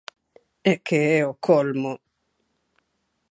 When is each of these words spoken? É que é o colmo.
É 0.71 0.73
que 0.85 0.99
é 1.19 1.21
o 1.31 1.33
colmo. 1.47 1.93